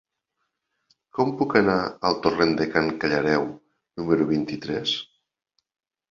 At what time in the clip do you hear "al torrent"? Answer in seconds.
2.09-2.55